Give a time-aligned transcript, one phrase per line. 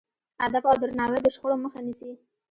[0.45, 2.11] ادب او درناوی د شخړو مخه نیسي.